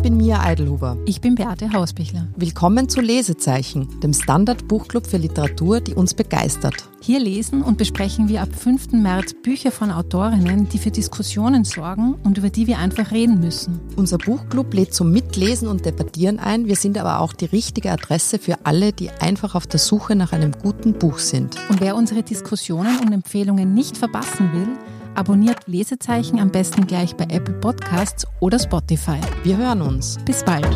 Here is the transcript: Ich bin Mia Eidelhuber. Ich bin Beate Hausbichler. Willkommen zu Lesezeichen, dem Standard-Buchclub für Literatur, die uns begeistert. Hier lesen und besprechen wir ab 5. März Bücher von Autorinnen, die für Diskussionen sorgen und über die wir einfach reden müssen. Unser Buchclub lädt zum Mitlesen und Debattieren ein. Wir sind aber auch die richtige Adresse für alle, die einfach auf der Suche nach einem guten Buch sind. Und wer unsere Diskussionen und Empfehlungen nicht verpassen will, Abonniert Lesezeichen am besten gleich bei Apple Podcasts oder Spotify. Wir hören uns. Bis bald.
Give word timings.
Ich 0.00 0.04
bin 0.04 0.16
Mia 0.16 0.40
Eidelhuber. 0.40 0.96
Ich 1.04 1.20
bin 1.20 1.34
Beate 1.34 1.74
Hausbichler. 1.74 2.26
Willkommen 2.34 2.88
zu 2.88 3.02
Lesezeichen, 3.02 4.00
dem 4.00 4.14
Standard-Buchclub 4.14 5.06
für 5.06 5.18
Literatur, 5.18 5.82
die 5.82 5.92
uns 5.92 6.14
begeistert. 6.14 6.88
Hier 7.02 7.20
lesen 7.20 7.60
und 7.60 7.76
besprechen 7.76 8.30
wir 8.30 8.40
ab 8.40 8.48
5. 8.54 8.92
März 8.92 9.34
Bücher 9.42 9.70
von 9.70 9.90
Autorinnen, 9.90 10.70
die 10.70 10.78
für 10.78 10.90
Diskussionen 10.90 11.64
sorgen 11.64 12.14
und 12.24 12.38
über 12.38 12.48
die 12.48 12.66
wir 12.66 12.78
einfach 12.78 13.10
reden 13.10 13.40
müssen. 13.40 13.78
Unser 13.96 14.16
Buchclub 14.16 14.72
lädt 14.72 14.94
zum 14.94 15.12
Mitlesen 15.12 15.68
und 15.68 15.84
Debattieren 15.84 16.38
ein. 16.38 16.64
Wir 16.64 16.76
sind 16.76 16.96
aber 16.96 17.20
auch 17.20 17.34
die 17.34 17.44
richtige 17.44 17.92
Adresse 17.92 18.38
für 18.38 18.56
alle, 18.64 18.94
die 18.94 19.10
einfach 19.10 19.54
auf 19.54 19.66
der 19.66 19.80
Suche 19.80 20.16
nach 20.16 20.32
einem 20.32 20.52
guten 20.52 20.94
Buch 20.94 21.18
sind. 21.18 21.56
Und 21.68 21.82
wer 21.82 21.94
unsere 21.94 22.22
Diskussionen 22.22 23.00
und 23.00 23.12
Empfehlungen 23.12 23.74
nicht 23.74 23.98
verpassen 23.98 24.50
will, 24.54 24.68
Abonniert 25.14 25.66
Lesezeichen 25.66 26.38
am 26.38 26.50
besten 26.50 26.86
gleich 26.86 27.14
bei 27.16 27.24
Apple 27.24 27.54
Podcasts 27.54 28.26
oder 28.40 28.58
Spotify. 28.58 29.20
Wir 29.42 29.56
hören 29.56 29.82
uns. 29.82 30.18
Bis 30.24 30.44
bald. 30.44 30.66